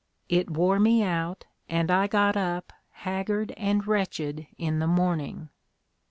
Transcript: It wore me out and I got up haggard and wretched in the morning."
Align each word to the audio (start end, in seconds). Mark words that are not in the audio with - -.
It 0.29 0.49
wore 0.49 0.79
me 0.79 1.03
out 1.03 1.45
and 1.69 1.91
I 1.91 2.07
got 2.07 2.35
up 2.35 2.73
haggard 2.89 3.51
and 3.55 3.85
wretched 3.85 4.47
in 4.57 4.79
the 4.79 4.87
morning." 4.87 5.49